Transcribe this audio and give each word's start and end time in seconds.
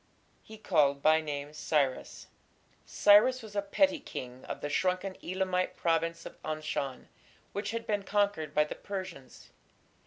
He 0.41 0.57
called 0.57 1.03
by 1.03 1.21
name 1.21 1.53
Cyrus." 1.53 2.25
Cyrus 2.87 3.43
was 3.43 3.55
a 3.55 3.61
petty 3.61 3.99
king 3.99 4.43
of 4.45 4.61
the 4.61 4.67
shrunken 4.67 5.15
Elamite 5.23 5.77
province 5.77 6.25
of 6.25 6.41
Anshan, 6.41 7.07
which 7.53 7.69
had 7.69 7.85
been 7.85 8.01
conquered 8.01 8.55
by 8.55 8.63
the 8.63 8.73
Persians. 8.73 9.51